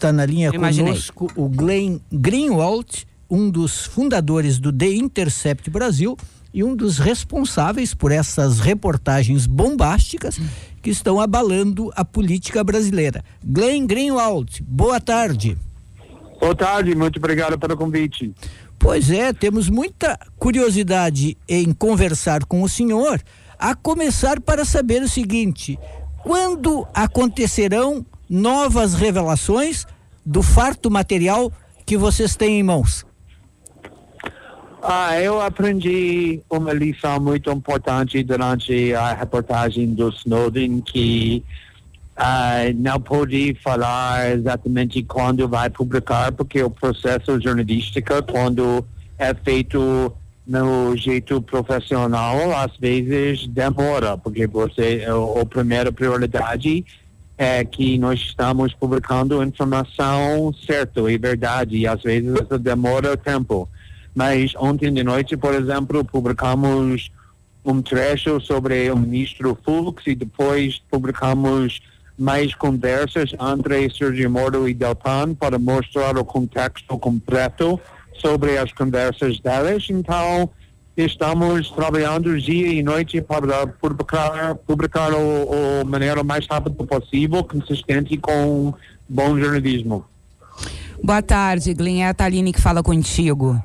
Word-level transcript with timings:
está 0.00 0.12
na 0.12 0.24
linha 0.24 0.50
Imaginei. 0.52 0.92
conosco 0.92 1.30
o 1.36 1.46
Glenn 1.46 1.98
Greenwald, 2.10 3.06
um 3.28 3.50
dos 3.50 3.84
fundadores 3.84 4.58
do 4.58 4.72
The 4.72 4.88
Intercept 4.88 5.68
Brasil 5.68 6.16
e 6.54 6.64
um 6.64 6.74
dos 6.74 6.98
responsáveis 6.98 7.92
por 7.92 8.10
essas 8.10 8.60
reportagens 8.60 9.46
bombásticas 9.46 10.40
que 10.82 10.88
estão 10.88 11.20
abalando 11.20 11.92
a 11.94 12.02
política 12.02 12.64
brasileira. 12.64 13.22
Glenn 13.44 13.86
Greenwald, 13.86 14.64
boa 14.66 14.98
tarde. 14.98 15.56
Boa 16.40 16.54
tarde, 16.54 16.94
muito 16.94 17.18
obrigado 17.18 17.58
pelo 17.58 17.76
convite. 17.76 18.32
Pois 18.78 19.10
é, 19.10 19.34
temos 19.34 19.68
muita 19.68 20.18
curiosidade 20.38 21.36
em 21.46 21.70
conversar 21.74 22.46
com 22.46 22.62
o 22.62 22.68
senhor, 22.68 23.20
a 23.58 23.74
começar 23.74 24.40
para 24.40 24.64
saber 24.64 25.02
o 25.02 25.08
seguinte: 25.08 25.78
quando 26.22 26.88
acontecerão 26.94 28.04
novas 28.30 28.94
revelações 28.94 29.84
do 30.24 30.40
farto 30.40 30.88
material 30.88 31.52
que 31.84 31.96
vocês 31.96 32.36
têm 32.36 32.60
em 32.60 32.62
mãos? 32.62 33.04
Ah, 34.82 35.20
eu 35.20 35.40
aprendi 35.40 36.40
uma 36.48 36.72
lição 36.72 37.20
muito 37.20 37.50
importante 37.50 38.22
durante 38.22 38.94
a 38.94 39.12
reportagem 39.12 39.92
do 39.92 40.08
Snowden 40.10 40.80
que 40.80 41.44
ah, 42.16 42.60
não 42.76 43.00
pude 43.00 43.54
falar 43.62 44.30
exatamente 44.30 45.02
quando 45.02 45.48
vai 45.48 45.68
publicar 45.68 46.32
porque 46.32 46.62
o 46.62 46.70
processo 46.70 47.38
jornalístico 47.40 48.22
quando 48.30 48.86
é 49.18 49.34
feito 49.34 50.14
no 50.46 50.96
jeito 50.96 51.42
profissional 51.42 52.56
às 52.56 52.74
vezes 52.78 53.46
demora 53.48 54.16
porque 54.16 54.46
você 54.46 55.04
a 55.06 55.44
primeira 55.44 55.92
prioridade 55.92 56.86
é 57.42 57.64
que 57.64 57.96
nós 57.98 58.20
estamos 58.20 58.74
publicando 58.74 59.42
informação 59.42 60.52
certa 60.66 61.10
e 61.10 61.16
verdade 61.16 61.76
e 61.76 61.86
às 61.86 62.02
vezes 62.02 62.34
isso 62.38 62.58
demora 62.58 63.16
tempo 63.16 63.68
mas 64.14 64.54
ontem 64.56 64.92
de 64.92 65.02
noite, 65.02 65.36
por 65.36 65.54
exemplo, 65.54 66.04
publicamos 66.04 67.10
um 67.64 67.80
trecho 67.80 68.40
sobre 68.40 68.90
o 68.90 68.96
ministro 68.96 69.56
Fux 69.64 70.02
e 70.06 70.14
depois 70.14 70.80
publicamos 70.90 71.80
mais 72.18 72.54
conversas 72.54 73.32
entre 73.32 73.88
Sergio 73.90 74.30
Moro 74.30 74.68
e 74.68 74.74
Delpan 74.74 75.34
para 75.34 75.58
mostrar 75.58 76.18
o 76.18 76.24
contexto 76.24 76.98
completo 76.98 77.80
sobre 78.14 78.58
as 78.58 78.72
conversas 78.72 79.38
delas. 79.40 79.86
Então, 79.88 80.50
estamos 81.04 81.70
trabalhando 81.70 82.40
dia 82.40 82.68
e 82.68 82.82
noite 82.82 83.20
para 83.20 83.66
publicar, 83.66 84.54
publicar 84.54 85.12
o, 85.12 85.82
o 85.82 85.84
maneira 85.86 86.22
mais 86.22 86.46
rápida 86.46 86.84
possível, 86.84 87.42
consistente 87.44 88.16
com 88.16 88.74
bom 89.08 89.38
jornalismo. 89.38 90.04
Boa 91.02 91.22
tarde, 91.22 91.72
Glenn. 91.74 92.02
É 92.02 92.08
a 92.08 92.14
Taline 92.14 92.52
que 92.52 92.60
fala 92.60 92.82
contigo. 92.82 93.62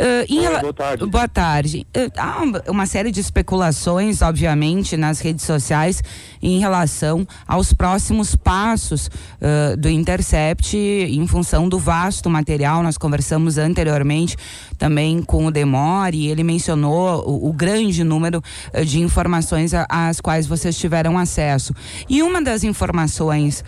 Uh, 0.00 0.32
Oi, 0.32 0.60
boa 0.60 0.72
tarde. 0.72 1.06
Boa 1.06 1.28
tarde. 1.28 1.86
Uh, 1.88 2.12
há 2.16 2.70
uma 2.70 2.86
série 2.86 3.10
de 3.10 3.20
especulações, 3.20 4.22
obviamente, 4.22 4.96
nas 4.96 5.18
redes 5.18 5.44
sociais 5.44 6.04
em 6.40 6.60
relação 6.60 7.26
aos 7.48 7.72
próximos 7.72 8.36
passos 8.36 9.08
uh, 9.08 9.76
do 9.76 9.88
Intercept 9.88 10.76
em 10.76 11.26
função 11.26 11.68
do 11.68 11.80
vasto 11.80 12.30
material. 12.30 12.80
Nós 12.84 12.96
conversamos 12.96 13.58
anteriormente 13.58 14.36
também 14.78 15.22
com 15.22 15.46
o 15.46 15.50
Demore, 15.50 16.28
ele 16.28 16.44
mencionou 16.44 17.28
o, 17.28 17.48
o 17.48 17.52
grande 17.52 18.04
número 18.04 18.42
de 18.86 19.00
informações 19.00 19.72
às 19.88 20.20
quais 20.20 20.46
vocês 20.46 20.76
tiveram 20.78 21.18
acesso. 21.18 21.74
E 22.08 22.22
uma 22.22 22.40
das 22.40 22.64
informações 22.64 23.64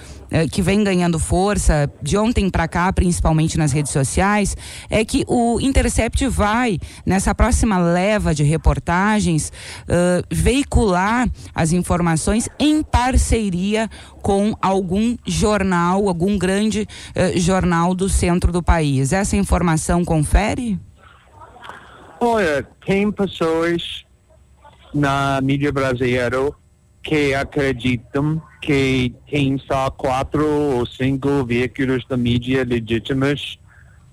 que 0.52 0.62
vem 0.62 0.84
ganhando 0.84 1.18
força 1.18 1.90
de 2.00 2.16
ontem 2.16 2.48
para 2.48 2.68
cá, 2.68 2.92
principalmente 2.92 3.58
nas 3.58 3.72
redes 3.72 3.90
sociais, 3.90 4.56
é 4.88 5.04
que 5.04 5.24
o 5.26 5.60
Intercept 5.60 6.26
vai, 6.28 6.78
nessa 7.04 7.34
próxima 7.34 7.78
leva 7.78 8.34
de 8.34 8.44
reportagens, 8.44 9.52
uh, 9.88 10.24
veicular 10.30 11.28
as 11.54 11.72
informações 11.72 12.48
em 12.58 12.82
parceria 12.82 13.88
com 14.22 14.54
algum 14.60 15.16
jornal, 15.26 16.08
algum 16.08 16.38
grande 16.38 16.82
uh, 16.82 17.38
jornal 17.38 17.94
do 17.94 18.08
centro 18.08 18.52
do 18.52 18.62
país. 18.62 19.12
Essa 19.12 19.36
informação 19.36 20.04
confere? 20.04 20.78
Olha, 22.22 22.62
tem 22.84 23.10
pessoas 23.10 24.04
na 24.92 25.40
mídia 25.40 25.72
brasileira 25.72 26.52
que 27.02 27.32
acreditam 27.32 28.42
que 28.60 29.14
tem 29.30 29.56
só 29.56 29.90
quatro 29.90 30.46
ou 30.46 30.84
cinco 30.84 31.42
veículos 31.46 32.04
da 32.06 32.18
mídia 32.18 32.62
legítimos, 32.62 33.58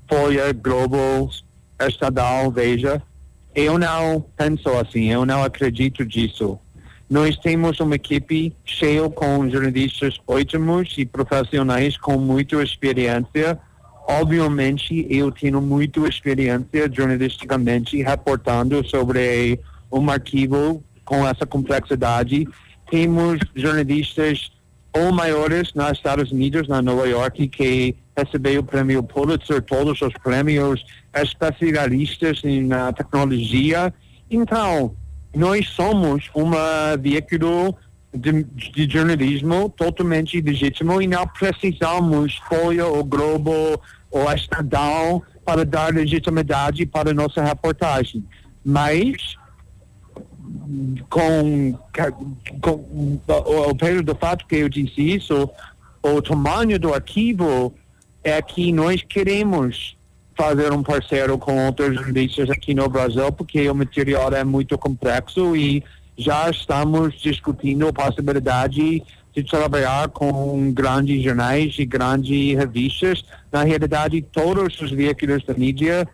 Folha, 0.09 0.53
Globo, 0.53 1.29
Estadal, 1.81 2.49
Veja. 2.49 3.03
Eu 3.53 3.77
não 3.77 4.21
penso 4.37 4.69
assim, 4.69 5.11
eu 5.11 5.25
não 5.25 5.43
acredito 5.43 6.05
disso. 6.05 6.57
Nós 7.09 7.35
temos 7.37 7.77
uma 7.81 7.95
equipe 7.95 8.55
cheia 8.63 9.09
com 9.09 9.49
jornalistas 9.49 10.17
ótimos 10.25 10.93
e 10.97 11.05
profissionais 11.05 11.97
com 11.97 12.17
muita 12.17 12.63
experiência. 12.63 13.59
Obviamente, 14.07 15.05
eu 15.09 15.31
tenho 15.31 15.61
muita 15.61 15.99
experiência 16.07 16.89
jornalisticamente 16.91 18.01
reportando 18.01 18.87
sobre 18.87 19.59
um 19.91 20.09
arquivo 20.09 20.81
com 21.03 21.27
essa 21.27 21.45
complexidade 21.45 22.47
temos 22.89 23.39
jornalistas 23.55 24.51
ou 24.93 25.11
maiores 25.11 25.73
nos 25.73 25.91
Estados 25.91 26.31
Unidos, 26.31 26.67
na 26.67 26.81
Nova 26.81 27.07
York, 27.07 27.47
que 27.49 27.95
recebeu 28.17 28.61
o 28.61 28.63
prêmio 28.63 29.03
Pulitzer, 29.03 29.61
todos 29.61 30.01
os 30.01 30.13
prêmios, 30.23 30.83
especialistas 31.13 32.41
em 32.43 32.69
tecnologia. 32.95 33.93
Então, 34.29 34.95
nós 35.35 35.67
somos 35.69 36.29
uma 36.33 36.95
veículo 36.97 37.75
de, 38.13 38.43
de, 38.43 38.89
jornalismo 38.89 39.69
totalmente 39.69 40.39
legítimo 40.41 41.01
e 41.01 41.07
não 41.07 41.27
precisamos 41.27 42.35
Folha 42.47 42.85
ou 42.85 43.03
Globo 43.03 43.79
ou 44.09 44.31
Estadão 44.31 45.21
para 45.45 45.65
dar 45.65 45.93
legitimidade 45.93 46.85
para 46.85 47.13
nossa 47.13 47.43
reportagem. 47.43 48.23
Mas 48.63 49.37
com, 51.09 51.77
com 52.61 53.19
o, 53.27 53.75
peso 53.75 54.03
do 54.03 54.15
fato 54.15 54.45
que 54.47 54.55
eu 54.55 54.69
disse 54.69 55.15
isso, 55.15 55.49
o 56.01 56.21
tamanho 56.21 56.79
do 56.79 56.93
arquivo 56.93 57.73
é 58.23 58.41
que 58.41 58.71
nós 58.71 59.01
queremos 59.01 59.97
fazer 60.35 60.71
um 60.71 60.83
parceiro 60.83 61.37
com 61.37 61.65
outros 61.65 61.95
jornalistas 61.95 62.49
aqui 62.49 62.73
no 62.73 62.87
Brasil, 62.87 63.31
porque 63.31 63.67
o 63.69 63.75
material 63.75 64.31
é 64.33 64.43
muito 64.43 64.77
complexo 64.77 65.55
e 65.55 65.83
já 66.17 66.49
estamos 66.49 67.13
discutindo 67.21 67.87
a 67.87 67.93
possibilidade 67.93 69.03
de 69.33 69.43
trabalhar 69.43 70.09
com 70.09 70.71
grandes 70.73 71.23
jornais 71.23 71.75
e 71.77 71.85
grandes 71.85 72.57
revistas. 72.57 73.23
Na 73.51 73.63
realidade, 73.63 74.21
todos 74.21 74.81
os 74.81 74.91
veículos 74.91 75.45
da 75.45 75.53
mídia 75.53 76.07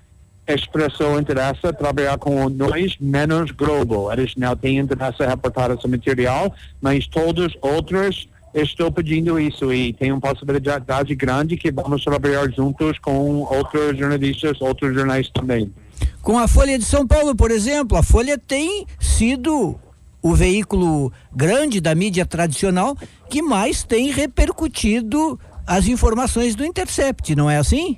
expressou 0.45 1.17
interesse 1.17 1.61
trabalhar 1.73 2.17
com 2.17 2.49
nós, 2.49 2.97
menos 2.99 3.51
Globo. 3.51 4.11
Eles 4.11 4.35
não 4.35 4.55
têm 4.57 4.77
interesse 4.77 5.23
a 5.23 5.29
reportar 5.29 5.71
esse 5.71 5.87
material, 5.87 6.53
mas 6.81 7.07
todos 7.07 7.53
outros 7.61 8.27
estou 8.53 8.91
pedindo 8.91 9.39
isso 9.39 9.73
e 9.73 9.93
tem 9.93 10.11
uma 10.11 10.21
possibilidade 10.21 11.15
grande 11.15 11.57
que 11.57 11.71
vamos 11.71 12.03
trabalhar 12.03 12.51
juntos 12.51 12.99
com 12.99 13.41
outros 13.43 13.97
jornalistas, 13.97 14.61
outros 14.61 14.93
jornais 14.93 15.29
também. 15.29 15.73
Com 16.21 16.37
a 16.37 16.47
Folha 16.47 16.77
de 16.77 16.85
São 16.85 17.07
Paulo, 17.07 17.35
por 17.35 17.49
exemplo, 17.51 17.97
a 17.97 18.03
Folha 18.03 18.37
tem 18.37 18.85
sido 18.99 19.79
o 20.23 20.33
veículo 20.33 21.11
grande 21.35 21.81
da 21.81 21.93
mídia 21.93 22.25
tradicional 22.25 22.95
que 23.29 23.41
mais 23.41 23.83
tem 23.83 24.09
repercutido 24.09 25.37
as 25.67 25.87
informações 25.87 26.55
do 26.55 26.63
Intercept, 26.63 27.35
não 27.35 27.49
é 27.49 27.57
assim? 27.57 27.97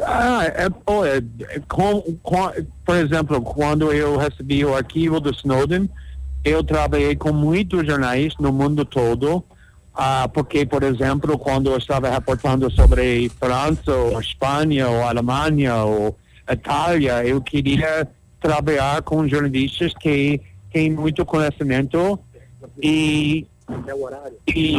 Ah, 0.00 0.44
é, 0.44 0.68
olha, 0.86 1.22
com, 1.68 2.00
com, 2.22 2.50
por 2.84 2.96
exemplo, 2.96 3.42
quando 3.42 3.92
eu 3.92 4.16
recebi 4.16 4.64
o 4.64 4.74
arquivo 4.74 5.20
do 5.20 5.30
Snowden, 5.30 5.90
eu 6.44 6.62
trabalhei 6.64 7.16
com 7.16 7.32
muitos 7.32 7.84
jornais 7.84 8.32
no 8.40 8.52
mundo 8.52 8.84
todo, 8.84 9.44
ah, 9.94 10.28
porque, 10.32 10.64
por 10.64 10.82
exemplo, 10.84 11.36
quando 11.36 11.70
eu 11.70 11.76
estava 11.76 12.08
reportando 12.08 12.70
sobre 12.70 13.28
França, 13.38 13.92
ou 13.92 14.20
Espanha, 14.20 14.88
ou 14.88 15.02
Alemanha, 15.02 15.84
ou 15.84 16.16
Itália, 16.50 17.24
eu 17.26 17.40
queria 17.42 18.08
trabalhar 18.40 19.02
com 19.02 19.28
jornalistas 19.28 19.92
que 19.94 20.40
têm 20.72 20.90
muito 20.90 21.24
conhecimento 21.24 22.18
e, 22.82 23.46
e 24.48 24.74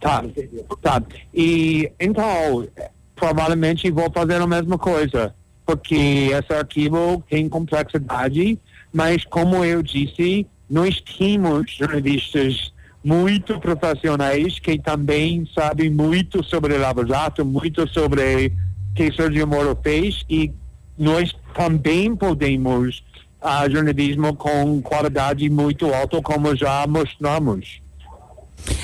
tá, 0.00 0.24
tá. 0.82 1.02
E 1.32 1.90
então 1.98 2.66
provavelmente 3.14 3.90
vou 3.90 4.10
fazer 4.10 4.40
a 4.40 4.46
mesma 4.46 4.78
coisa, 4.78 5.34
porque 5.66 6.30
esse 6.32 6.52
arquivo 6.52 7.22
tem 7.28 7.48
complexidade, 7.48 8.58
mas 8.92 9.24
como 9.24 9.64
eu 9.64 9.82
disse, 9.82 10.46
nós 10.68 11.00
temos 11.00 11.70
jornalistas 11.72 12.72
muito 13.02 13.58
profissionais 13.58 14.58
que 14.58 14.78
também 14.78 15.48
sabem 15.54 15.90
muito 15.90 16.44
sobre 16.44 16.76
Lava 16.76 17.06
Jato, 17.06 17.44
muito 17.44 17.88
sobre 17.88 18.48
o 18.90 18.94
que 18.94 19.12
Sergio 19.12 19.46
Moro 19.46 19.78
fez 19.82 20.24
e 20.28 20.52
nós 21.00 21.34
também 21.54 22.14
podemos 22.14 23.02
uh, 23.40 23.70
jornalismo 23.70 24.36
com 24.36 24.82
qualidade 24.82 25.48
muito 25.48 25.86
alta, 25.94 26.20
como 26.20 26.54
já 26.54 26.86
mostramos. 26.86 27.80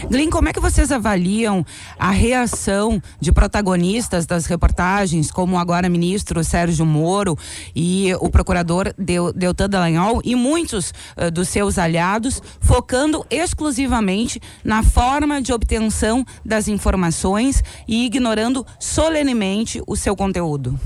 Glenn, 0.08 0.30
como 0.30 0.48
é 0.48 0.54
que 0.54 0.60
vocês 0.60 0.90
avaliam 0.90 1.62
a 1.98 2.10
reação 2.10 3.02
de 3.20 3.30
protagonistas 3.30 4.24
das 4.24 4.46
reportagens, 4.46 5.30
como 5.30 5.58
agora 5.58 5.90
ministro 5.90 6.42
Sérgio 6.42 6.86
Moro 6.86 7.36
e 7.74 8.14
o 8.18 8.30
procurador 8.30 8.94
Deltan 8.96 9.68
Dallagnol 9.68 10.22
e 10.24 10.34
muitos 10.34 10.94
uh, 11.18 11.30
dos 11.30 11.50
seus 11.50 11.76
aliados, 11.76 12.42
focando 12.58 13.26
exclusivamente 13.28 14.40
na 14.64 14.82
forma 14.82 15.42
de 15.42 15.52
obtenção 15.52 16.24
das 16.42 16.66
informações 16.66 17.62
e 17.86 18.06
ignorando 18.06 18.66
solenemente 18.80 19.82
o 19.86 19.94
seu 19.94 20.16
conteúdo? 20.16 20.80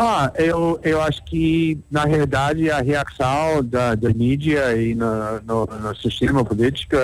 Ah, 0.00 0.30
eu, 0.36 0.78
eu 0.84 1.02
acho 1.02 1.24
que, 1.24 1.76
na 1.90 2.04
realidade, 2.04 2.70
a 2.70 2.80
reação 2.80 3.64
da, 3.64 3.96
da 3.96 4.10
mídia 4.10 4.80
e 4.80 4.94
no, 4.94 5.40
no, 5.40 5.66
no 5.66 5.96
sistema 5.96 6.44
político, 6.44 6.94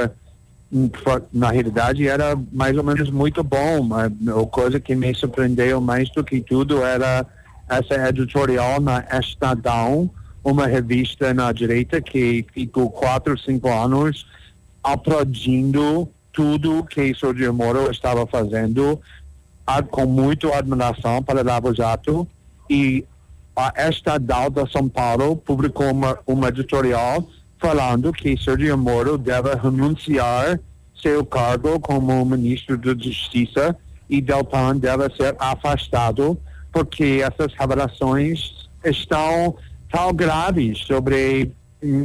hum, 0.73 0.89
na 1.33 1.51
realidade, 1.51 2.07
era 2.07 2.39
mais 2.53 2.79
ou 2.79 2.85
menos 2.85 3.11
muito 3.11 3.43
bom. 3.43 3.89
A 3.93 4.47
coisa 4.47 4.79
que 4.79 4.95
me 4.95 5.13
surpreendeu 5.13 5.81
mais 5.81 6.09
do 6.11 6.23
que 6.23 6.41
tudo 6.41 6.85
era 6.85 7.27
essa 7.69 8.09
editorial 8.09 8.81
na 8.81 9.05
Estadão, 9.19 10.09
uma 10.45 10.69
revista 10.69 11.35
na 11.35 11.51
direita 11.51 12.01
que 12.01 12.47
ficou 12.55 12.89
quatro, 12.89 13.37
cinco 13.37 13.73
anos 13.73 14.25
aplaudindo 14.85 16.09
tudo 16.33 16.85
que 16.85 17.13
Sergio 17.19 17.53
Moro 17.53 17.91
estava 17.91 18.25
fazendo, 18.25 19.01
com 19.91 20.07
muita 20.07 20.55
admiração 20.57 21.21
para 21.23 21.43
Lava 21.43 21.75
Jato 21.75 22.29
e 22.69 23.05
a 23.57 23.89
Estadal 23.89 24.51
de 24.51 24.69
São 24.71 24.89
Paulo 24.89 25.37
publicou 25.37 25.87
uma, 26.27 26.49
editorial 26.49 27.27
falando 27.59 28.13
que 28.13 28.37
Sergio 28.37 28.77
Moro 28.77 29.17
deve 29.17 29.55
renunciar 29.55 30.59
seu 31.01 31.25
cargo 31.25 31.79
como 31.79 32.25
ministro 32.25 32.77
da 32.77 32.93
Justiça 32.93 33.77
e 34.09 34.21
Deltan 34.21 34.77
deve 34.77 35.09
ser 35.15 35.37
afastado 35.39 36.39
porque 36.73 37.23
essas 37.23 37.55
revelações 37.55 38.69
estão 38.85 39.57
tão 39.91 40.13
graves 40.13 40.79
sobre 40.79 41.53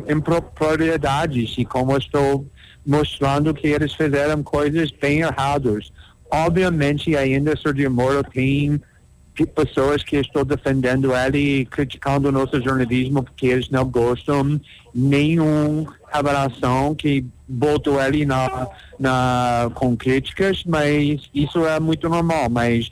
impropriedades 0.07 1.55
e 1.57 1.65
como 1.65 1.97
estou 1.97 2.45
mostrando 2.85 3.53
que 3.53 3.67
eles 3.67 3.93
fizeram 3.93 4.43
coisas 4.43 4.91
bem 4.91 5.21
erradas. 5.21 5.91
Obviamente 6.29 7.15
ainda 7.15 7.57
Sergio 7.57 7.89
Moro 7.89 8.23
tem 8.23 8.79
pessoas 9.45 10.03
que 10.03 10.17
estão 10.17 10.43
defendendo 10.43 11.15
ele 11.15 11.61
e 11.61 11.65
criticando 11.65 12.29
o 12.29 12.31
nosso 12.31 12.61
jornalismo 12.61 13.23
porque 13.23 13.47
eles 13.47 13.69
não 13.69 13.85
gostam 13.85 14.59
nenhuma 14.93 15.93
revelação 16.11 16.95
que 16.95 17.25
botou 17.47 18.01
ele 18.01 18.25
na, 18.25 18.67
na, 18.99 19.71
com 19.73 19.95
críticas, 19.95 20.63
mas 20.65 21.21
isso 21.33 21.65
é 21.65 21.79
muito 21.79 22.07
normal, 22.09 22.49
mas 22.49 22.91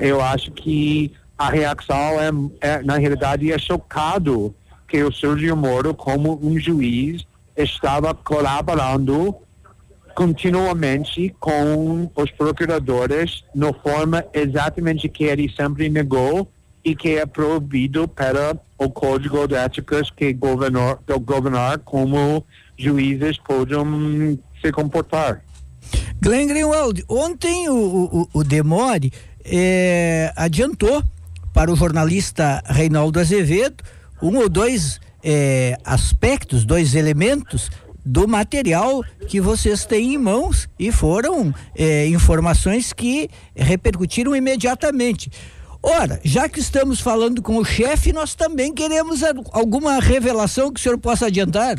eu 0.00 0.20
acho 0.20 0.50
que 0.52 1.12
a 1.38 1.50
reação 1.50 2.20
é, 2.20 2.30
é 2.60 2.82
na 2.82 2.96
realidade 2.96 3.52
é 3.52 3.58
chocado 3.58 4.54
que 4.88 5.02
o 5.02 5.12
Sérgio 5.12 5.56
Moro 5.56 5.94
como 5.94 6.38
um 6.42 6.58
juiz 6.58 7.26
estava 7.56 8.14
colaborando 8.14 9.34
continuamente 10.16 11.36
com 11.38 12.10
os 12.16 12.30
procuradores 12.30 13.44
na 13.54 13.70
forma 13.74 14.24
exatamente 14.32 15.10
que 15.10 15.24
ele 15.24 15.52
sempre 15.54 15.90
negou 15.90 16.50
e 16.82 16.96
que 16.96 17.16
é 17.16 17.26
proibido 17.26 18.08
para 18.08 18.58
o 18.78 18.88
Código 18.88 19.46
de 19.46 19.54
Éticas 19.54 20.10
que 20.10 20.32
governar, 20.32 20.98
governar 21.20 21.78
como 21.80 22.42
juízes 22.78 23.36
podem 23.38 24.38
se 24.62 24.72
comportar. 24.72 25.42
Glenn 26.22 26.48
Greenwald, 26.48 27.04
ontem 27.10 27.68
o, 27.68 27.74
o, 27.74 28.28
o 28.32 28.42
Demore 28.42 29.12
eh, 29.44 30.32
adiantou 30.34 31.02
para 31.52 31.70
o 31.70 31.76
jornalista 31.76 32.62
Reinaldo 32.64 33.20
Azevedo 33.20 33.84
um 34.22 34.38
ou 34.38 34.48
dois 34.48 34.98
eh, 35.22 35.76
aspectos, 35.84 36.64
dois 36.64 36.94
elementos 36.94 37.70
do 38.06 38.28
material 38.28 39.02
que 39.26 39.40
vocês 39.40 39.84
têm 39.84 40.14
em 40.14 40.18
mãos 40.18 40.68
e 40.78 40.92
foram 40.92 41.52
é, 41.74 42.06
informações 42.06 42.92
que 42.92 43.28
repercutiram 43.54 44.34
imediatamente. 44.36 45.28
Ora, 45.82 46.20
já 46.24 46.48
que 46.48 46.60
estamos 46.60 47.00
falando 47.00 47.42
com 47.42 47.58
o 47.58 47.64
chefe, 47.64 48.12
nós 48.12 48.36
também 48.36 48.72
queremos 48.72 49.22
alguma 49.52 50.00
revelação 50.00 50.72
que 50.72 50.78
o 50.78 50.82
senhor 50.82 50.98
possa 50.98 51.26
adiantar. 51.26 51.76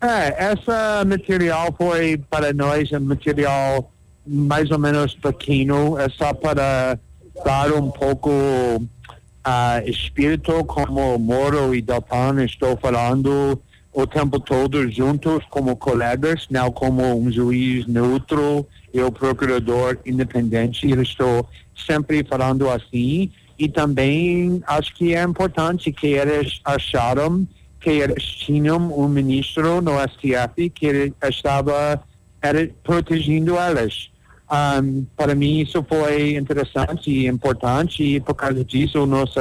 É, 0.00 0.52
essa 0.52 1.04
material 1.04 1.74
foi 1.76 2.16
para 2.30 2.52
nós 2.52 2.92
um 2.92 3.00
material 3.00 3.90
mais 4.24 4.70
ou 4.70 4.78
menos 4.78 5.14
pequeno, 5.14 5.98
é 5.98 6.08
só 6.08 6.32
para 6.32 6.96
dar 7.44 7.72
um 7.72 7.90
pouco 7.90 8.30
uh, 8.30 9.88
espírito 9.88 10.64
como 10.64 11.18
Moro 11.18 11.74
e 11.74 11.82
Delpan 11.82 12.44
estou 12.44 12.76
falando 12.76 13.60
o 14.00 14.06
tempo 14.06 14.38
todo 14.38 14.88
juntos 14.88 15.44
como 15.50 15.74
colegas, 15.74 16.46
não 16.48 16.70
como 16.70 17.02
um 17.20 17.32
juiz 17.32 17.84
neutro 17.88 18.64
e 18.94 19.00
o 19.00 19.10
procurador 19.10 19.98
independente. 20.06 20.88
Eu 20.88 21.02
estou 21.02 21.48
sempre 21.74 22.22
falando 22.22 22.70
assim 22.70 23.32
e 23.58 23.68
também 23.68 24.62
acho 24.68 24.94
que 24.94 25.16
é 25.16 25.22
importante 25.24 25.90
que 25.90 26.06
eles 26.06 26.60
acharam 26.64 27.44
que 27.80 27.90
eles 27.90 28.22
tinham 28.22 28.78
um 28.96 29.08
ministro 29.08 29.80
no 29.82 29.94
STF 29.98 30.70
que 30.70 31.12
estava 31.28 32.00
era, 32.40 32.70
protegendo 32.84 33.56
eles. 33.58 34.10
Um, 34.48 35.06
para 35.16 35.34
mim 35.34 35.58
isso 35.58 35.84
foi 35.88 36.36
interessante 36.36 37.10
e 37.10 37.26
importante 37.26 38.04
e 38.04 38.20
por 38.20 38.34
causa 38.36 38.64
disso 38.64 39.02
o 39.02 39.06
nosso 39.06 39.40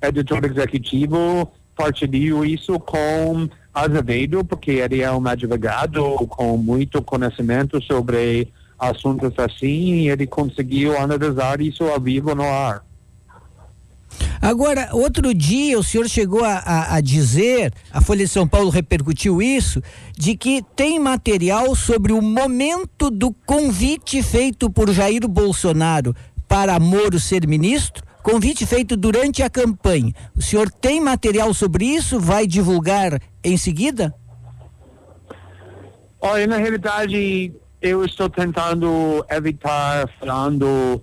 editor 0.00 0.44
executivo 0.44 1.50
partilhou 1.80 2.44
isso 2.44 2.78
com 2.78 3.48
Azevedo, 3.72 4.44
porque 4.44 4.72
ele 4.72 5.00
é 5.00 5.10
um 5.10 5.26
advogado 5.26 6.02
com 6.28 6.58
muito 6.58 7.00
conhecimento 7.00 7.82
sobre 7.82 8.52
assuntos 8.78 9.32
assim 9.38 9.94
e 9.94 10.08
ele 10.10 10.26
conseguiu 10.26 10.98
analisar 10.98 11.60
isso 11.60 11.84
ao 11.84 11.98
vivo 11.98 12.34
no 12.34 12.44
ar. 12.44 12.84
Agora, 14.42 14.90
outro 14.92 15.32
dia 15.34 15.78
o 15.78 15.82
senhor 15.82 16.08
chegou 16.08 16.44
a, 16.44 16.58
a, 16.58 16.96
a, 16.96 17.00
dizer, 17.00 17.72
a 17.92 18.00
Folha 18.00 18.24
de 18.24 18.30
São 18.30 18.46
Paulo 18.46 18.68
repercutiu 18.68 19.40
isso, 19.40 19.82
de 20.18 20.36
que 20.36 20.62
tem 20.74 20.98
material 20.98 21.74
sobre 21.74 22.12
o 22.12 22.20
momento 22.20 23.10
do 23.10 23.32
convite 23.46 24.22
feito 24.22 24.68
por 24.70 24.90
Jair 24.90 25.26
Bolsonaro 25.28 26.14
para 26.48 26.78
Moro 26.80 27.20
ser 27.20 27.46
ministro 27.46 28.09
Convite 28.22 28.66
feito 28.66 28.96
durante 28.96 29.42
a 29.42 29.48
campanha. 29.48 30.12
O 30.36 30.42
senhor 30.42 30.70
tem 30.70 31.00
material 31.00 31.52
sobre 31.54 31.86
isso? 31.86 32.20
Vai 32.20 32.46
divulgar 32.46 33.20
em 33.42 33.56
seguida? 33.56 34.14
Olha, 36.20 36.46
na 36.46 36.58
realidade, 36.58 37.52
eu 37.80 38.04
estou 38.04 38.28
tentando 38.28 39.24
evitar 39.30 40.06
falando 40.18 41.02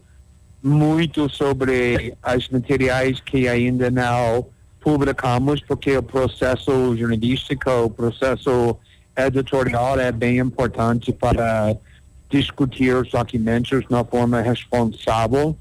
muito 0.61 1.27
sobre 1.29 2.15
os 2.35 2.49
materiais 2.49 3.19
que 3.19 3.47
ainda 3.47 3.89
não 3.89 4.47
publicamos, 4.79 5.59
porque 5.61 5.97
o 5.97 6.03
processo 6.03 6.95
jornalístico, 6.95 7.69
o 7.69 7.89
processo 7.89 8.77
editorial 9.17 9.99
é 9.99 10.11
bem 10.11 10.37
importante 10.37 11.11
para 11.11 11.75
discutir 12.29 12.95
os 12.95 13.09
documentos 13.09 13.83
uma 13.89 14.03
forma 14.03 14.39
responsável 14.41 15.57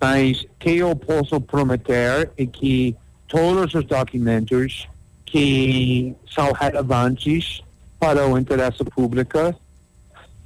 mas 0.00 0.46
que 0.58 0.76
eu 0.76 0.94
posso 0.94 1.40
prometer 1.40 2.30
é 2.36 2.46
que 2.46 2.96
todos 3.26 3.74
os 3.74 3.84
documentos 3.84 4.88
que 5.26 6.14
são 6.32 6.52
relevantes 6.52 7.62
para 7.98 8.26
o 8.26 8.38
interesse 8.38 8.82
público 8.84 9.54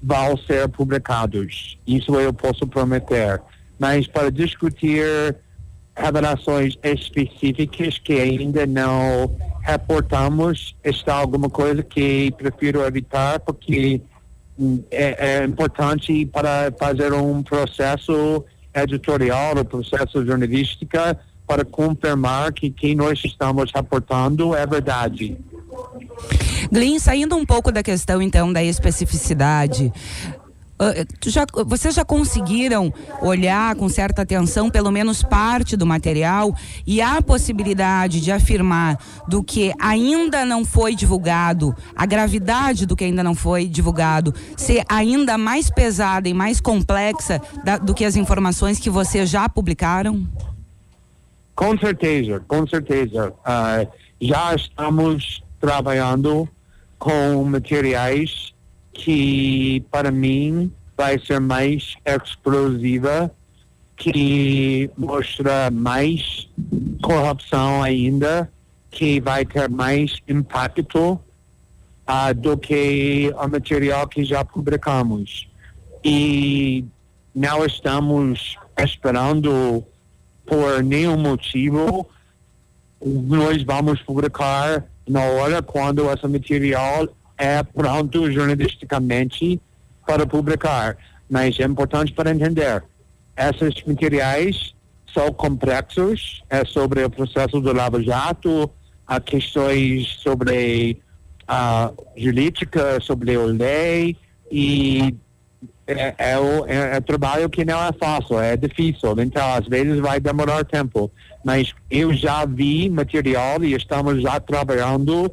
vão 0.02 0.36
ser 0.36 0.68
publicados. 0.68 1.78
Isso 1.86 2.18
eu 2.18 2.32
posso 2.32 2.66
prometer. 2.66 3.40
Mas 3.78 4.06
para 4.06 4.30
discutir 4.30 5.36
revelações 5.96 6.76
específicas 6.82 7.98
que 7.98 8.14
ainda 8.14 8.66
não 8.66 9.36
reportamos, 9.60 10.74
está 10.82 11.14
alguma 11.14 11.48
coisa 11.48 11.82
que 11.82 12.32
prefiro 12.32 12.84
evitar 12.84 13.38
porque 13.40 14.00
é, 14.90 15.40
é 15.40 15.44
importante 15.44 16.26
para 16.26 16.72
fazer 16.78 17.12
um 17.12 17.42
processo 17.42 18.44
editorial, 18.74 19.56
o 19.58 19.64
processo 19.64 20.24
jornalístico 20.24 20.96
para 21.46 21.64
confirmar 21.64 22.52
que 22.52 22.70
quem 22.70 22.94
nós 22.94 23.20
estamos 23.24 23.70
reportando 23.74 24.54
é 24.54 24.66
verdade. 24.66 25.36
Glenn, 26.70 26.98
saindo 26.98 27.36
um 27.36 27.44
pouco 27.44 27.70
da 27.70 27.82
questão 27.82 28.22
então 28.22 28.52
da 28.52 28.62
especificidade, 28.62 29.92
já, 31.26 31.46
vocês 31.66 31.94
já 31.94 32.04
conseguiram 32.04 32.92
olhar 33.20 33.74
com 33.76 33.88
certa 33.88 34.22
atenção 34.22 34.70
pelo 34.70 34.90
menos 34.90 35.22
parte 35.22 35.76
do 35.76 35.86
material 35.86 36.54
e 36.86 37.00
há 37.00 37.20
possibilidade 37.22 38.20
de 38.20 38.32
afirmar 38.32 38.98
do 39.28 39.42
que 39.42 39.72
ainda 39.80 40.44
não 40.44 40.64
foi 40.64 40.94
divulgado, 40.94 41.74
a 41.94 42.06
gravidade 42.06 42.86
do 42.86 42.96
que 42.96 43.04
ainda 43.04 43.22
não 43.22 43.34
foi 43.34 43.66
divulgado, 43.66 44.34
ser 44.56 44.84
ainda 44.88 45.38
mais 45.38 45.70
pesada 45.70 46.28
e 46.28 46.34
mais 46.34 46.60
complexa 46.60 47.40
da, 47.64 47.78
do 47.78 47.94
que 47.94 48.04
as 48.04 48.16
informações 48.16 48.78
que 48.78 48.90
vocês 48.90 49.28
já 49.28 49.48
publicaram? 49.48 50.26
Com 51.54 51.78
certeza, 51.78 52.42
com 52.48 52.66
certeza. 52.66 53.30
Uh, 53.30 53.86
já 54.20 54.54
estamos 54.54 55.42
trabalhando 55.60 56.48
com 56.98 57.44
materiais 57.44 58.51
que, 59.02 59.84
para 59.90 60.12
mim, 60.12 60.72
vai 60.96 61.18
ser 61.18 61.40
mais 61.40 61.96
explosiva, 62.06 63.34
que 63.96 64.88
mostra 64.96 65.70
mais 65.72 66.48
corrupção 67.02 67.82
ainda, 67.82 68.48
que 68.92 69.20
vai 69.20 69.44
ter 69.44 69.68
mais 69.68 70.18
impacto 70.28 71.14
uh, 71.14 72.34
do 72.36 72.56
que 72.56 73.34
o 73.36 73.48
material 73.48 74.06
que 74.06 74.24
já 74.24 74.44
publicamos. 74.44 75.48
E 76.04 76.84
não 77.34 77.66
estamos 77.66 78.56
esperando 78.78 79.84
por 80.46 80.80
nenhum 80.84 81.16
motivo, 81.16 82.08
nós 83.04 83.64
vamos 83.64 84.00
publicar 84.02 84.84
na 85.08 85.22
hora 85.22 85.60
quando 85.60 86.08
esse 86.08 86.28
material 86.28 87.08
é 87.38 87.62
pronto 87.62 88.30
jornalisticamente 88.30 89.60
para 90.06 90.26
publicar. 90.26 90.96
Mas 91.28 91.58
é 91.58 91.64
importante 91.64 92.12
para 92.12 92.30
entender, 92.30 92.84
esses 93.36 93.82
materiais 93.86 94.74
são 95.12 95.32
complexos, 95.32 96.42
é 96.48 96.64
sobre 96.64 97.04
o 97.04 97.10
processo 97.10 97.60
do 97.60 97.72
Lava 97.72 98.02
Jato, 98.02 98.70
há 99.06 99.20
questões 99.20 100.08
sobre 100.22 101.00
a 101.46 101.90
jurídica, 102.16 103.00
sobre 103.00 103.34
a 103.34 103.40
lei 103.40 104.16
e 104.50 105.14
é, 105.86 105.92
é, 105.92 106.14
é, 106.18 106.96
é, 106.96 107.00
trabalho 107.00 107.50
que 107.50 107.64
não 107.64 107.82
é 107.82 107.92
fácil, 107.92 108.38
é 108.40 108.56
difícil, 108.56 109.14
então 109.18 109.54
às 109.54 109.66
vezes 109.66 109.98
vai 109.98 110.20
demorar 110.20 110.64
tempo. 110.64 111.10
Mas 111.44 111.74
eu 111.90 112.14
já 112.14 112.44
vi 112.46 112.88
material 112.88 113.62
e 113.64 113.74
estamos 113.74 114.22
já 114.22 114.38
trabalhando 114.38 115.32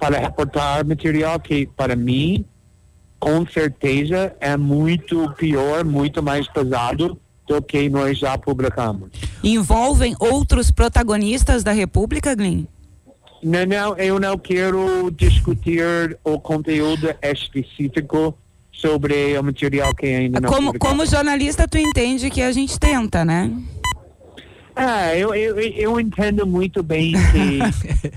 para 0.00 0.18
reportar 0.18 0.84
material 0.84 1.38
que, 1.38 1.66
para 1.76 1.94
mim, 1.94 2.44
com 3.18 3.46
certeza 3.46 4.34
é 4.40 4.56
muito 4.56 5.30
pior, 5.36 5.84
muito 5.84 6.22
mais 6.22 6.48
pesado 6.48 7.20
do 7.46 7.60
que 7.60 7.90
nós 7.90 8.18
já 8.18 8.38
publicamos. 8.38 9.10
Envolvem 9.44 10.16
outros 10.18 10.70
protagonistas 10.70 11.62
da 11.62 11.72
República, 11.72 12.34
Glenn? 12.34 12.64
Não, 13.42 13.66
não, 13.66 13.96
eu 13.98 14.18
não 14.18 14.38
quero 14.38 15.10
discutir 15.10 16.18
o 16.24 16.40
conteúdo 16.40 17.14
específico 17.22 18.34
sobre 18.72 19.36
o 19.36 19.42
material 19.42 19.94
que 19.94 20.06
ainda 20.06 20.40
não 20.40 20.50
como, 20.50 20.78
como 20.78 21.04
jornalista, 21.04 21.68
tu 21.68 21.76
entende 21.76 22.30
que 22.30 22.40
a 22.40 22.52
gente 22.52 22.78
tenta, 22.78 23.24
né? 23.24 23.50
Ah, 24.82 25.14
eu, 25.14 25.34
eu, 25.34 25.60
eu 25.60 26.00
entendo 26.00 26.46
muito 26.46 26.82
bem 26.82 27.12
que 27.12 27.58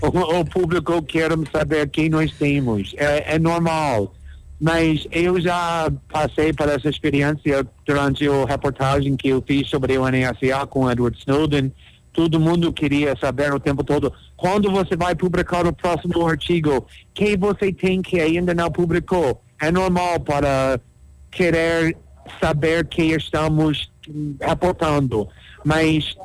o, 0.00 0.40
o, 0.40 0.44
público 0.46 1.02
quer 1.02 1.30
saber 1.52 1.90
quem 1.90 2.08
nós 2.08 2.32
temos. 2.32 2.94
É, 2.96 3.34
é, 3.34 3.38
normal. 3.38 4.14
Mas 4.58 5.06
eu 5.12 5.38
já 5.38 5.92
passei 6.10 6.54
por 6.54 6.66
essa 6.70 6.88
experiência 6.88 7.66
durante 7.84 8.26
a 8.26 8.46
reportagem 8.46 9.14
que 9.14 9.28
eu 9.28 9.42
fiz 9.46 9.68
sobre 9.68 9.98
o 9.98 10.08
NSA 10.08 10.66
com 10.66 10.90
Edward 10.90 11.18
Snowden. 11.18 11.70
Todo 12.14 12.40
mundo 12.40 12.72
queria 12.72 13.14
saber 13.16 13.52
o 13.52 13.60
tempo 13.60 13.84
todo 13.84 14.10
quando 14.34 14.70
você 14.70 14.96
vai 14.96 15.14
publicar 15.14 15.66
o 15.66 15.72
próximo 15.72 16.26
artigo, 16.26 16.86
que 17.12 17.36
você 17.36 17.72
tem 17.74 18.00
que 18.00 18.18
ainda 18.20 18.54
não 18.54 18.70
publicou 18.70 19.42
é 19.60 19.70
normal 19.70 20.18
para 20.20 20.80
querer 21.30 21.94
saber 22.40 22.86
que 22.86 23.02
estamos 23.12 23.90
reportando, 24.40 25.28
mas 25.62 26.16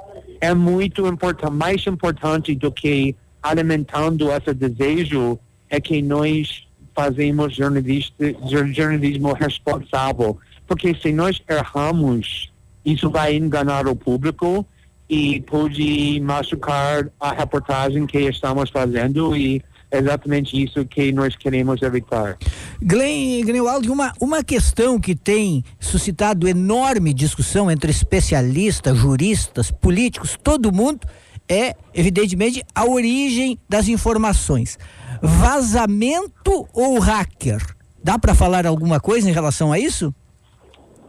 é 0.42 0.54
muito 0.54 1.06
importante, 1.08 1.54
mais 1.54 1.86
importante 1.86 2.56
do 2.56 2.72
que 2.72 3.16
alimentando 3.42 4.32
esse 4.32 4.54
desejo 4.54 5.40
é 5.70 5.80
que 5.80 6.02
nós 6.02 6.68
fazemos 6.96 7.56
jornalismo 7.56 9.34
responsável, 9.34 10.38
porque 10.68 10.94
se 10.96 11.12
nós 11.14 11.42
erramos, 11.50 12.52
isso 12.84 13.10
vai 13.10 13.36
enganar 13.36 13.88
o 13.88 13.96
público 13.96 14.66
e 15.10 15.42
pode 15.42 16.20
machucar 16.22 17.10
a 17.20 17.32
reportagem 17.32 18.06
que 18.06 18.20
estamos 18.20 18.70
fazendo 18.70 19.36
e 19.36 19.64
exatamente 19.92 20.62
isso 20.62 20.86
que 20.86 21.12
nós 21.12 21.36
queremos 21.36 21.82
evitar. 21.82 22.38
Glenn 22.82 23.44
Greenwald, 23.44 23.90
uma, 23.90 24.14
uma 24.20 24.44
questão 24.44 25.00
que 25.00 25.16
tem 25.16 25.64
suscitado 25.80 26.48
enorme 26.48 27.14
discussão 27.14 27.70
entre 27.70 27.92
especialistas, 27.92 28.98
juristas, 28.98 29.72
políticos, 29.72 30.38
todo 30.42 30.72
mundo, 30.72 31.08
é, 31.48 31.76
evidentemente, 31.94 32.64
a 32.76 32.86
origem 32.86 33.58
das 33.68 33.88
informações. 33.88 34.78
Vazamento 35.22 36.68
ou 36.74 37.00
hacker? 37.00 37.62
Dá 38.04 38.18
para 38.18 38.36
falar 38.36 38.66
alguma 38.66 39.00
coisa 39.00 39.30
em 39.30 39.34
relação 39.34 39.72
a 39.72 39.80
isso? 39.80 40.14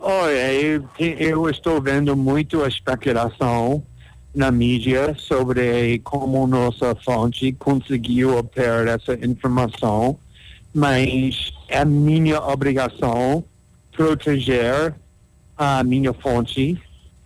Olha, 0.01 0.53
eu, 0.55 0.89
eu 0.99 1.51
estou 1.51 1.81
vendo 1.81 2.17
muito 2.17 2.65
a 2.65 2.69
especulação 2.69 3.83
na 4.35 4.51
mídia 4.51 5.15
sobre 5.19 5.99
como 6.01 6.47
nossa 6.47 6.95
fonte 6.95 7.53
conseguiu 7.53 8.37
obter 8.37 8.87
essa 8.87 9.15
informação, 9.25 10.17
mas 10.73 11.53
é 11.69 11.85
minha 11.85 12.41
obrigação 12.41 13.45
proteger 13.93 14.95
a 15.57 15.83
minha 15.83 16.13
fonte 16.13 16.81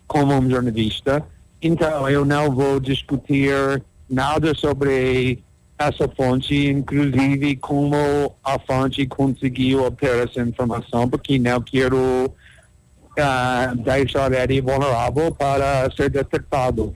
como 0.07 0.33
um 0.33 0.49
jornalista. 0.49 1.23
Então, 1.61 2.09
eu 2.09 2.25
não 2.25 2.51
vou 2.51 2.79
discutir 2.79 3.81
nada 4.09 4.53
sobre 4.55 5.39
essa 5.77 6.07
fonte, 6.07 6.67
inclusive 6.67 7.55
como 7.57 7.95
a 8.43 8.59
fonte 8.59 9.05
conseguiu 9.05 9.83
obter 9.83 10.27
essa 10.27 10.41
informação, 10.41 11.09
porque 11.09 11.37
não 11.37 11.61
quero 11.61 12.33
uh, 13.19 13.75
deixar 13.75 14.31
ele 14.33 14.61
vulnerável 14.61 15.31
para 15.33 15.89
ser 15.95 16.09
detectado. 16.09 16.95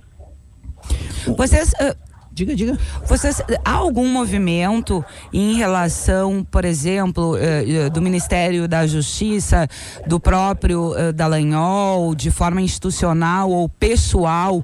Vocês. 1.35 1.71
Uh, 1.73 1.95
diga, 2.31 2.55
diga. 2.55 2.77
Vocês, 3.05 3.41
há 3.65 3.73
algum 3.73 4.07
movimento 4.07 5.03
em 5.33 5.55
relação, 5.55 6.45
por 6.49 6.63
exemplo, 6.63 7.35
uh, 7.35 7.89
do 7.89 8.01
Ministério 8.01 8.67
da 8.67 8.87
Justiça, 8.87 9.67
do 10.07 10.19
próprio 10.19 10.91
uh, 10.91 11.11
Dallagnol, 11.13 12.15
de 12.15 12.31
forma 12.31 12.61
institucional 12.61 13.51
ou 13.51 13.67
pessoal, 13.67 14.63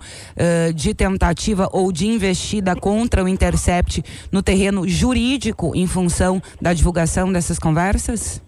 de 0.73 0.93
tentativa 0.93 1.69
ou 1.71 1.91
de 1.91 2.07
investida 2.07 2.75
contra 2.75 3.23
o 3.23 3.27
Intercept 3.27 4.03
no 4.31 4.41
terreno 4.41 4.87
jurídico 4.87 5.75
em 5.75 5.87
função 5.87 6.41
da 6.61 6.73
divulgação 6.73 7.31
dessas 7.31 7.59
conversas? 7.59 8.41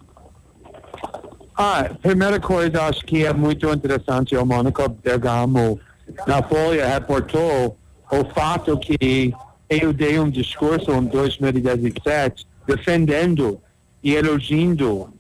Ah, 1.60 1.90
primeira 2.04 2.40
coisa, 2.40 2.84
acho 2.84 3.04
que 3.04 3.26
é 3.26 3.34
muito 3.34 3.68
interessante, 3.68 4.38
o 4.38 4.46
Mônica 4.46 4.88
Bergamo 4.88 5.80
na 6.28 6.44
Folha 6.44 6.88
reportou 6.88 7.76
o 8.12 8.26
fato 8.26 8.78
que 8.78 9.34
eu 9.68 9.92
dei 9.92 10.20
um 10.20 10.30
discurso 10.30 10.92
em 10.92 11.06
2017 11.06 12.46
defendendo 12.68 13.60
e 14.04 14.14
elogiando 14.14 15.12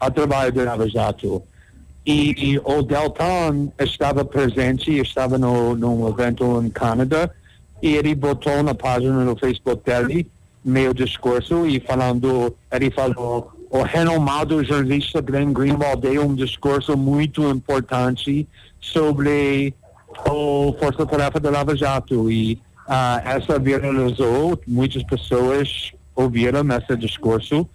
o 0.00 0.10
trabalho 0.10 0.50
do 0.50 0.64
Lava 0.64 0.88
Jato. 0.88 1.42
E, 2.06 2.52
e, 2.52 2.58
o 2.58 2.82
Delton 2.82 3.70
estava 3.78 4.24
presente, 4.24 4.98
estava 4.98 5.36
no, 5.36 5.76
num 5.76 6.08
evento 6.08 6.62
em 6.64 6.70
Canadá, 6.70 7.28
e 7.82 7.94
ele 7.94 8.14
botou 8.14 8.62
na 8.62 8.74
página 8.74 9.24
no 9.24 9.36
Facebook 9.36 9.84
dele 9.84 10.26
meu 10.64 10.94
discurso 10.94 11.66
e 11.66 11.80
falando, 11.80 12.56
ele 12.72 12.90
falou 12.90 13.52
o 13.72 13.82
renomado 13.82 14.62
jornalista 14.62 15.22
Glenn 15.22 15.50
Greenwald 15.50 16.02
deu 16.02 16.26
um 16.26 16.34
discurso 16.34 16.94
muito 16.94 17.48
importante 17.48 18.46
sobre 18.78 19.74
o 20.28 20.76
Força 20.78 21.06
Tarefa 21.06 21.40
da 21.40 21.48
Lava 21.48 21.74
Jato 21.74 22.30
e 22.30 22.60
uh, 22.86 23.26
essa 23.26 23.58
viralizou, 23.58 24.60
muitas 24.68 25.02
pessoas 25.04 25.90
ouviram 26.14 26.60
esse 26.76 26.94
discurso. 26.98 27.66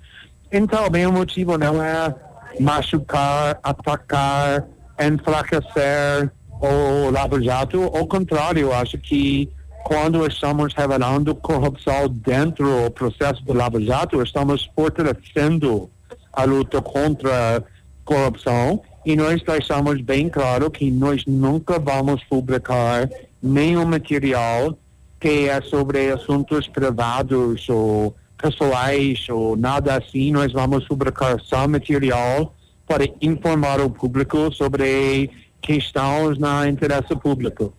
Então, 0.52 0.88
bem, 0.88 1.08
o 1.08 1.12
motivo 1.12 1.58
não 1.58 1.82
é 1.82 2.14
machucar, 2.60 3.60
atacar, 3.64 4.68
enfraquecer 5.00 6.32
o 6.62 7.10
Lava 7.10 7.42
Jato, 7.42 7.82
ao 7.86 8.06
contrário, 8.06 8.72
acho 8.72 9.00
que 9.00 9.50
quando 9.88 10.28
estamos 10.28 10.74
revelando 10.74 11.34
corrupção 11.34 12.10
dentro 12.10 12.84
do 12.84 12.92
processo 12.92 13.42
do 13.46 13.54
Lava 13.54 13.82
Jato, 13.82 14.22
estamos 14.22 14.70
fortalecendo 14.76 15.90
a 16.34 16.44
luta 16.44 16.82
contra 16.82 17.56
a 17.56 17.64
corrupção 18.04 18.82
e 19.06 19.16
nós 19.16 19.42
deixamos 19.42 20.02
bem 20.02 20.28
claro 20.28 20.70
que 20.70 20.92
nós 20.92 21.24
nunca 21.26 21.80
vamos 21.80 22.22
publicar 22.26 23.10
nenhum 23.42 23.86
material 23.86 24.78
que 25.22 25.48
é 25.48 25.62
sobre 25.62 26.12
assuntos 26.12 26.68
privados 26.68 27.70
ou 27.70 28.14
pessoais 28.38 29.26
ou 29.30 29.56
nada 29.56 29.96
assim. 29.96 30.34
Nós 30.34 30.52
vamos 30.52 30.86
publicar 30.86 31.40
só 31.40 31.66
material 31.66 32.54
para 32.86 33.08
informar 33.22 33.80
o 33.80 33.90
público 33.90 34.54
sobre 34.54 35.32
questões 35.62 36.38
na 36.38 36.68
interesse 36.68 37.16
público. 37.16 37.74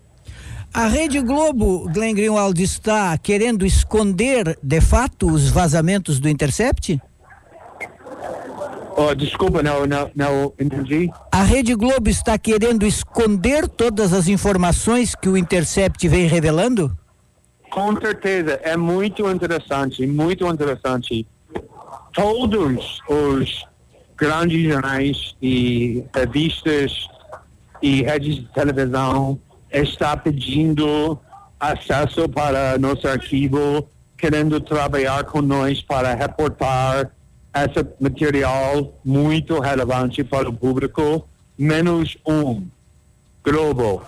A 0.73 0.87
Rede 0.87 1.21
Globo, 1.21 1.89
Glenn 1.89 2.15
Greenwald, 2.15 2.63
está 2.63 3.17
querendo 3.19 3.67
esconder 3.67 4.59
de 4.63 4.81
fato 4.81 5.27
os 5.27 5.49
vazamentos 5.51 6.21
do 6.21 6.29
Intercept? 6.29 7.01
Oh, 8.97 9.15
desculpa, 9.15 9.63
não, 9.63 9.87
não, 9.87 10.11
não 10.15 10.53
entendi. 10.59 11.11
A 11.33 11.43
Rede 11.43 11.75
Globo 11.75 12.09
está 12.09 12.37
querendo 12.37 12.85
esconder 12.85 13.69
todas 13.69 14.13
as 14.13 14.29
informações 14.29 15.15
que 15.15 15.29
o 15.29 15.37
Intercept 15.37 16.07
vem 16.09 16.27
revelando? 16.27 16.97
Com 17.71 17.97
certeza, 18.01 18.61
é 18.63 18.77
muito 18.77 19.29
interessante, 19.31 20.07
muito 20.07 20.47
interessante. 20.47 21.27
Todos 22.13 23.01
os 23.09 23.65
grandes 24.17 24.69
jornais 24.69 25.37
e 25.41 26.05
revistas 26.15 27.09
e 27.81 28.03
redes 28.03 28.37
de 28.37 28.49
televisão 28.53 29.39
está 29.71 30.17
pedindo 30.17 31.19
acesso 31.59 32.29
para 32.29 32.79
nosso 32.79 33.07
arquivo, 33.07 33.87
querendo 34.17 34.61
trabalhar 34.61 35.25
com 35.25 35.41
nós 35.41 35.83
para 35.83 36.15
reportar 36.15 37.11
esse 37.55 37.87
material 38.01 38.93
muito 39.05 39.59
relevante 39.59 40.23
para 40.23 40.49
o 40.49 40.53
público, 40.53 41.27
menos 41.59 42.17
um, 42.27 42.67
Globo. 43.45 44.03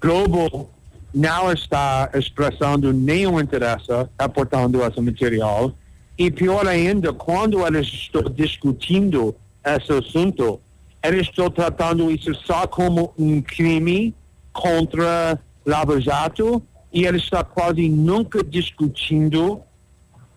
Globo 0.00 0.70
não 1.14 1.52
está 1.52 2.10
expressando 2.14 2.92
nenhum 2.92 3.40
interesse 3.40 3.88
reportando 4.18 4.82
esse 4.84 5.00
material 5.00 5.72
e 6.18 6.30
pior 6.30 6.66
ainda, 6.66 7.12
quando 7.12 7.66
eles 7.66 7.86
estão 7.86 8.22
discutindo 8.22 9.34
esse 9.64 9.92
assunto, 9.92 10.60
eles 11.02 11.22
estão 11.22 11.50
tratando 11.50 12.10
isso 12.10 12.34
só 12.46 12.66
como 12.66 13.12
um 13.18 13.40
crime 13.40 14.14
contra 14.52 15.38
Lava 15.64 16.00
Jato 16.00 16.62
e 16.92 17.06
ele 17.06 17.18
está 17.18 17.42
quase 17.42 17.88
nunca 17.88 18.44
discutindo 18.44 19.60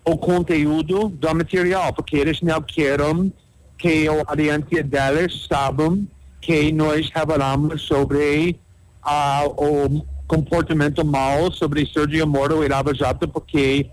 o 0.06 0.18
conteúdo 0.18 1.10
do 1.10 1.36
material, 1.36 1.92
porque 1.94 2.16
eles 2.16 2.42
não 2.42 2.62
querem 2.62 3.34
que 3.78 4.08
a 4.08 4.24
audiência 4.28 4.84
deles 4.84 5.46
saibam 5.50 6.08
que 6.40 6.72
nós 6.72 7.10
revelamos 7.14 7.82
sobre 7.82 8.60
uh, 9.04 9.50
o 9.58 10.06
comportamento 10.28 11.04
mau 11.04 11.52
sobre 11.52 11.86
Sergio 11.86 12.28
Moro 12.28 12.64
e 12.64 12.68
Lava 12.68 12.94
Jato, 12.94 13.28
porque 13.28 13.90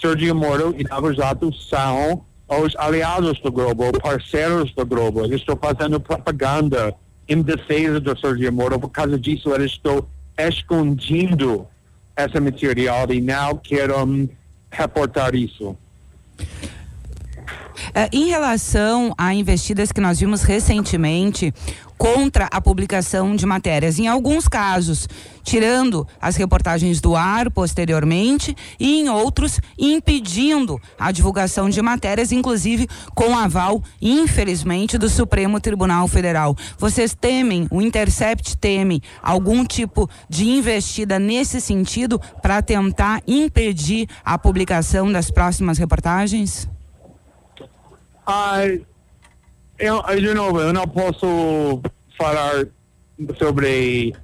Sergio 0.00 0.34
Moro 0.34 0.74
e 0.78 0.84
Lava 0.84 1.12
Jato 1.12 1.52
são 1.54 2.24
os 2.48 2.76
aliados 2.76 3.40
do 3.40 3.50
Globo, 3.50 3.92
parceiros 4.00 4.72
do 4.74 4.86
Globo. 4.86 5.24
Eles 5.24 5.40
estão 5.40 5.56
fazendo 5.56 5.98
propaganda 5.98 6.94
em 7.28 7.42
defesa 7.42 8.00
do 8.00 8.18
Sergio 8.18 8.52
Moro. 8.52 8.78
Por 8.78 8.90
causa 8.90 9.18
disso, 9.18 9.54
eles 9.54 9.72
estão 9.72 10.06
escondendo 10.38 11.66
esse 12.16 12.40
material 12.40 13.12
e 13.12 13.20
não 13.20 13.56
querem 13.56 14.30
reportar 14.70 15.34
isso. 15.34 15.76
Uh, 17.88 18.08
em 18.12 18.28
relação 18.28 19.14
a 19.16 19.34
investidas 19.34 19.92
que 19.92 20.00
nós 20.00 20.20
vimos 20.20 20.42
recentemente, 20.42 21.52
contra 21.98 22.48
a 22.50 22.60
publicação 22.60 23.34
de 23.34 23.46
matérias. 23.46 23.98
Em 23.98 24.06
alguns 24.06 24.46
casos, 24.48 25.08
tirando 25.42 26.06
as 26.20 26.36
reportagens 26.36 27.00
do 27.00 27.14
ar 27.14 27.50
posteriormente 27.50 28.56
e 28.78 29.00
em 29.00 29.08
outros 29.08 29.60
impedindo 29.78 30.80
a 30.98 31.12
divulgação 31.12 31.68
de 31.70 31.80
matérias, 31.80 32.32
inclusive 32.32 32.88
com 33.14 33.36
aval, 33.36 33.82
infelizmente, 34.00 34.98
do 34.98 35.08
Supremo 35.08 35.60
Tribunal 35.60 36.08
Federal. 36.08 36.56
Vocês 36.78 37.14
temem, 37.14 37.66
o 37.70 37.80
Intercept 37.80 38.56
teme 38.56 39.02
algum 39.22 39.64
tipo 39.64 40.08
de 40.28 40.48
investida 40.48 41.18
nesse 41.18 41.60
sentido 41.60 42.20
para 42.42 42.60
tentar 42.60 43.22
impedir 43.26 44.08
a 44.24 44.36
publicação 44.36 45.10
das 45.10 45.30
próximas 45.30 45.78
reportagens? 45.78 46.68
Uh, 48.26 48.84
eu, 49.78 50.02
de 50.20 50.34
novo, 50.34 50.60
eu 50.60 50.72
não 50.72 50.86
posso 50.86 51.80
falar 52.18 52.66
sobre 53.38 54.14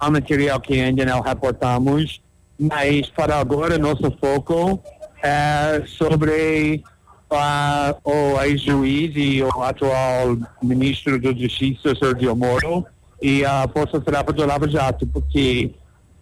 o 0.00 0.10
material 0.10 0.60
que 0.60 0.80
ainda 0.80 1.04
não 1.04 1.20
reportamos, 1.20 2.20
mas 2.58 3.08
para 3.08 3.38
agora 3.38 3.78
nosso 3.78 4.10
foco 4.20 4.82
é 5.22 5.82
sobre 5.86 6.82
uh, 7.30 8.10
o 8.10 8.42
ex-juiz 8.42 9.12
e 9.14 9.42
o 9.42 9.62
atual 9.62 10.36
ministro 10.62 11.20
da 11.20 11.32
Justiça, 11.32 11.94
Sergio 11.94 12.34
Moro, 12.34 12.86
e 13.22 13.44
a 13.44 13.68
Força 13.68 14.00
Tarefa 14.00 14.32
do 14.32 14.46
Lava 14.46 14.68
Jato, 14.68 15.06
porque 15.06 15.70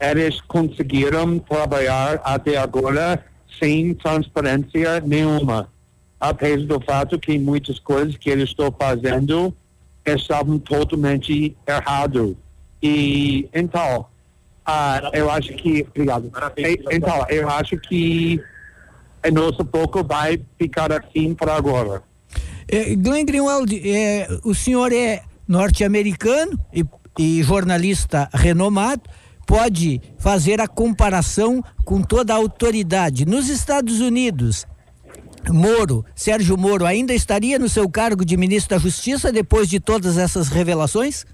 eles 0.01 0.41
conseguiram 0.43 1.39
trabalhar 1.39 2.21
até 2.25 2.57
agora 2.57 3.25
sem 3.59 3.95
transparência 3.95 5.01
nenhuma 5.01 5.69
apesar 6.21 6.67
do 6.67 6.81
fato 6.81 7.19
que 7.19 7.39
muitas 7.39 7.79
coisas 7.79 8.17
que 8.17 8.31
eles 8.31 8.51
estão 8.51 8.75
fazendo 8.79 9.55
estavam 10.05 10.59
totalmente 10.59 11.57
errado. 11.67 12.37
E 12.83 13.49
então, 13.53 14.07
uh, 14.67 15.11
eu 15.13 15.31
acho 15.31 15.53
que, 15.55 15.87
obrigado. 15.89 16.31
Então, 16.91 17.27
eu 17.29 17.49
acho 17.49 17.77
que 17.79 18.41
o 19.27 19.31
nosso 19.31 19.65
foco 19.71 20.03
vai 20.03 20.41
ficar 20.59 20.93
assim 20.93 21.35
para 21.35 21.55
agora. 21.55 22.03
É, 22.67 22.95
Glenn 22.95 23.25
Greenwald, 23.25 23.75
é, 23.89 24.29
o 24.45 24.55
senhor 24.55 24.93
é 24.93 25.23
norte-americano 25.47 26.59
e, 26.73 26.85
e 27.19 27.43
jornalista 27.43 28.29
renomado, 28.33 29.03
pode 29.47 30.01
fazer 30.19 30.61
a 30.61 30.69
comparação 30.69 31.65
com 31.85 32.03
toda 32.03 32.35
a 32.35 32.37
autoridade. 32.37 33.25
Nos 33.25 33.49
Estados 33.49 34.01
Unidos, 34.01 34.67
Moro, 35.49 36.05
Sérgio 36.15 36.57
Moro, 36.57 36.85
ainda 36.85 37.15
estaria 37.15 37.59
no 37.59 37.69
seu 37.69 37.89
cargo 37.89 38.25
de 38.25 38.37
ministro 38.37 38.77
da 38.77 38.83
Justiça 38.83 39.33
depois 39.33 39.69
de 39.69 39.81
todas 39.81 40.19
essas 40.19 40.49
revelações? 40.49 41.27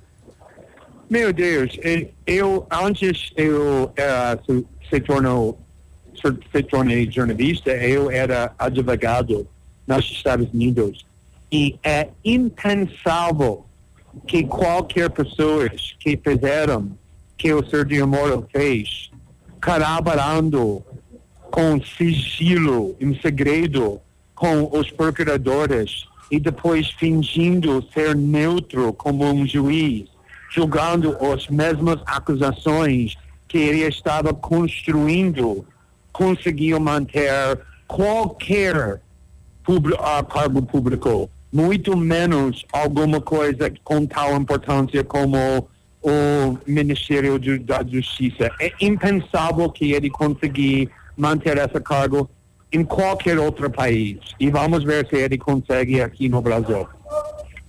Meu 1.09 1.33
Deus, 1.33 1.79
eu 2.27 2.67
antes 2.71 3.33
eu 3.37 3.85
uh, 3.85 4.67
se 4.89 5.01
tornou 5.01 5.59
se 6.53 6.63
tornei 6.63 7.11
jornalista, 7.11 7.71
eu 7.71 8.11
era 8.11 8.53
advogado 8.59 9.47
nos 9.87 10.11
Estados 10.11 10.49
Unidos 10.53 11.05
e 11.53 11.79
é 11.83 12.09
impensável 12.25 13.65
que 14.27 14.45
qualquer 14.45 15.11
pessoa 15.11 15.69
que 15.69 16.17
fizeram 16.17 16.97
que 17.37 17.53
o 17.53 17.65
Sérgio 17.69 18.07
Moro 18.07 18.49
fez, 18.51 19.11
colaborando 19.63 20.83
com 21.55 21.81
sigilo, 21.81 22.97
em 23.01 23.17
segredo, 23.21 24.01
com 24.35 24.69
os 24.77 24.91
procuradores 24.91 26.05
e 26.29 26.41
depois 26.41 26.91
fingindo 26.91 27.81
ser 27.95 28.17
neutro 28.17 28.93
como 28.93 29.25
um 29.33 29.47
juiz, 29.47 30.09
julgando 30.51 31.17
as 31.33 31.47
mesmas 31.47 32.01
acusações 32.07 33.17
que 33.47 33.57
ele 33.57 33.87
estava 33.87 34.35
construindo, 34.35 35.65
conseguiu 36.13 36.81
manter 36.81 37.61
qualquer 37.87 39.01
uh, 39.69 40.25
cargo 40.25 40.61
público, 40.61 41.31
muito 41.53 41.97
menos 41.97 42.65
alguma 42.73 43.21
coisa 43.21 43.73
com 43.85 44.05
tal 44.07 44.35
importância 44.35 45.05
como 45.05 45.69
o 46.03 46.59
Ministério 46.67 47.39
da 47.61 47.85
Justiça. 47.85 48.51
É 48.61 48.73
impensável 48.81 49.71
que 49.71 49.93
ele 49.93 50.11
conseguisse 50.11 50.91
manter 51.17 51.57
esse 51.59 51.81
cargo 51.81 52.29
em 52.73 52.85
qualquer 52.85 53.39
outro 53.39 53.71
país. 53.71 54.19
E 54.39 54.51
vamos 54.51 54.83
ver 54.83 55.07
se 55.09 55.17
ele 55.17 55.39
consegue 55.39 56.01
aqui 56.01 56.29
no 56.29 56.43
Brasil. 56.43 56.89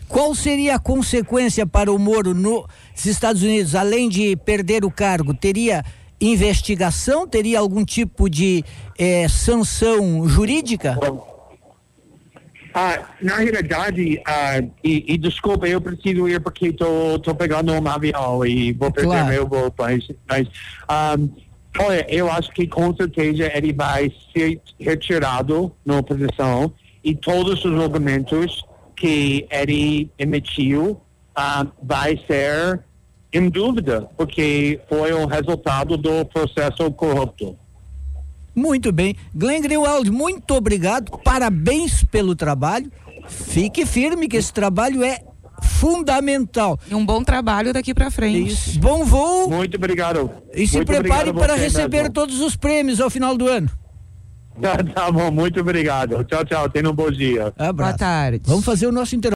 Qual 0.07 0.33
seria 0.35 0.75
a 0.75 0.79
consequência 0.79 1.65
para 1.65 1.91
o 1.91 1.97
Moro 1.99 2.33
nos 2.33 2.65
Estados 3.05 3.41
Unidos, 3.41 3.75
além 3.75 4.07
de 4.07 4.35
perder 4.35 4.85
o 4.85 4.91
cargo? 4.91 5.33
Teria 5.33 5.83
investigação? 6.21 7.27
Teria 7.27 7.59
algum 7.59 7.83
tipo 7.83 8.29
de 8.29 8.63
eh, 8.97 9.27
sanção 9.27 10.27
jurídica? 10.27 10.97
Ah, 12.77 12.99
na 13.21 13.37
realidade, 13.37 14.21
ah, 14.27 14.61
e, 14.83 15.13
e, 15.13 15.17
desculpa, 15.17 15.65
eu 15.65 15.79
preciso 15.79 16.27
ir 16.27 16.41
porque 16.41 16.67
estou 16.67 17.33
pegando 17.33 17.71
um 17.71 17.87
avião 17.87 18.45
e 18.45 18.73
vou 18.73 18.91
perder 18.91 19.11
claro. 19.11 19.27
meu 19.29 19.47
voo. 19.47 19.73
Mas, 19.77 20.05
mas 20.27 20.47
um, 21.17 21.29
Olha, 21.79 22.05
eu 22.09 22.31
acho 22.31 22.51
que 22.51 22.67
com 22.67 22.95
certeza 22.95 23.51
ele 23.53 23.73
vai 23.73 24.11
ser 24.33 24.61
retirado 24.79 25.71
na 25.85 25.99
oposição 25.99 26.71
e 27.03 27.13
todos 27.13 27.63
os 27.65 27.79
argumentos 27.79 28.65
que 28.95 29.45
ele 29.51 30.09
emitiu 30.17 30.91
uh, 31.37 31.67
vai 31.83 32.19
ser 32.25 32.83
em 33.31 33.49
dúvida, 33.49 34.09
porque 34.15 34.79
foi 34.87 35.11
o 35.11 35.25
resultado 35.25 35.97
do 35.97 36.25
processo 36.25 36.89
corrupto. 36.91 37.57
Muito 38.55 38.93
bem. 38.93 39.15
Glenn 39.33 39.61
Greenwald, 39.61 40.09
muito 40.09 40.53
obrigado. 40.53 41.17
Parabéns 41.19 42.05
pelo 42.05 42.35
trabalho. 42.35 42.89
Fique 43.27 43.85
firme 43.85 44.29
que 44.29 44.37
esse 44.37 44.53
trabalho 44.53 45.03
é 45.03 45.19
fundamental. 45.61 46.79
E 46.89 46.95
um 46.95 47.05
bom 47.05 47.23
trabalho 47.23 47.73
daqui 47.73 47.93
para 47.93 48.11
frente. 48.11 48.51
Isso. 48.51 48.79
Bom 48.79 49.03
voo. 49.03 49.49
Muito 49.49 49.77
obrigado. 49.77 50.31
E 50.53 50.67
se 50.67 50.77
muito 50.77 50.87
prepare 50.87 51.33
para 51.33 51.55
receber 51.55 52.03
mesmo. 52.03 52.13
todos 52.13 52.41
os 52.41 52.55
prêmios 52.55 52.99
ao 52.99 53.09
final 53.09 53.37
do 53.37 53.47
ano. 53.47 53.69
Tá, 54.61 54.77
tá 54.83 55.11
bom, 55.11 55.31
muito 55.31 55.59
obrigado. 55.59 56.23
Tchau, 56.23 56.45
tchau. 56.45 56.69
Tenha 56.69 56.89
um 56.89 56.93
bom 56.93 57.11
dia. 57.11 57.53
Abraço. 57.57 57.73
Boa 57.73 57.93
tarde. 57.93 58.41
Vamos 58.45 58.65
fazer 58.65 58.87
o 58.87 58.91
nosso 58.91 59.15
intervalo. 59.15 59.23